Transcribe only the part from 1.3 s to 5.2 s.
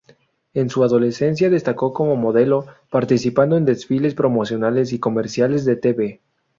destacó como modelo, participando en desfiles, promociones y